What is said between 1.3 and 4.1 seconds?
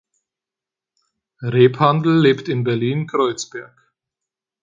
Rebhandl lebt in Berlin-Kreuzberg.